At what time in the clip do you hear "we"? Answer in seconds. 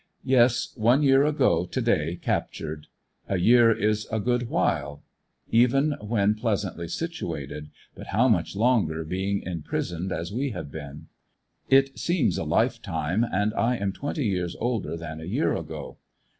10.33-10.49